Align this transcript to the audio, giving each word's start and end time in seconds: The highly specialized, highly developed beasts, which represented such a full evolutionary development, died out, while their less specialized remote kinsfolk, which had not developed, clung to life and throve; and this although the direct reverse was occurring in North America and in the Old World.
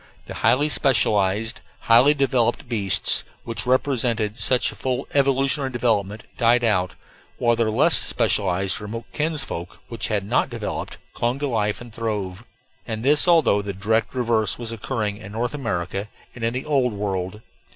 The 0.25 0.33
highly 0.33 0.67
specialized, 0.67 1.61
highly 1.81 2.15
developed 2.15 2.67
beasts, 2.67 3.23
which 3.43 3.67
represented 3.67 4.35
such 4.35 4.71
a 4.71 4.75
full 4.75 5.05
evolutionary 5.13 5.69
development, 5.71 6.23
died 6.39 6.63
out, 6.63 6.95
while 7.37 7.55
their 7.55 7.69
less 7.69 7.97
specialized 8.03 8.81
remote 8.81 9.03
kinsfolk, 9.13 9.79
which 9.89 10.07
had 10.07 10.23
not 10.23 10.49
developed, 10.49 10.97
clung 11.13 11.37
to 11.37 11.47
life 11.47 11.79
and 11.81 11.93
throve; 11.93 12.43
and 12.87 13.03
this 13.03 13.27
although 13.27 13.61
the 13.61 13.73
direct 13.73 14.15
reverse 14.15 14.57
was 14.57 14.71
occurring 14.71 15.17
in 15.17 15.33
North 15.33 15.53
America 15.53 16.07
and 16.33 16.43
in 16.43 16.51
the 16.53 16.65
Old 16.65 16.93
World. 16.93 17.41